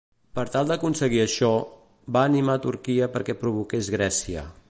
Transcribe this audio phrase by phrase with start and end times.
[0.37, 1.49] Per tal d'aconseguir això,
[2.17, 4.51] va animar Turquia perquè provoqués Grècia.